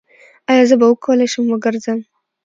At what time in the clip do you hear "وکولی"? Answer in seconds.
0.91-1.27